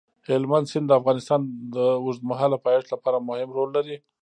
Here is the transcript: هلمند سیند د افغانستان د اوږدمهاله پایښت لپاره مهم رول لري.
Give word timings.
هلمند 0.29 0.69
سیند 0.71 0.87
د 0.89 0.91
افغانستان 0.99 1.41
د 1.75 1.77
اوږدمهاله 2.03 2.57
پایښت 2.65 2.87
لپاره 2.93 3.25
مهم 3.29 3.49
رول 3.57 3.69
لري. 3.77 3.97